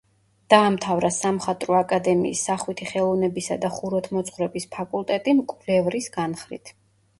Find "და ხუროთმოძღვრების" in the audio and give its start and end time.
3.67-4.69